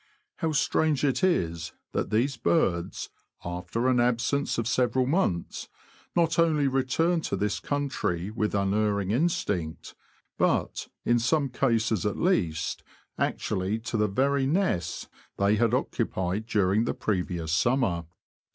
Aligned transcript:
How 0.37 0.51
strange 0.51 1.03
it 1.03 1.23
is 1.23 1.73
that 1.91 2.09
these 2.09 2.35
birds, 2.35 3.11
after 3.45 3.87
an 3.87 3.99
absence 3.99 4.57
of 4.57 4.67
several 4.67 5.05
months, 5.05 5.69
not 6.15 6.39
only 6.39 6.67
return 6.67 7.21
to 7.21 7.35
this 7.35 7.59
country 7.59 8.31
with 8.31 8.55
unerring 8.55 9.11
instinct, 9.11 9.93
but, 10.39 10.87
in 11.05 11.19
some 11.19 11.49
cases 11.49 12.03
at 12.03 12.17
least, 12.17 12.81
actually 13.19 13.77
to 13.81 13.95
the 13.95 14.07
very 14.07 14.47
nests 14.47 15.07
they 15.37 15.57
had 15.57 15.71
occupied 15.71 16.47
during 16.47 16.85
the 16.85 16.95
previous 16.95 17.51
summer. 17.51 18.05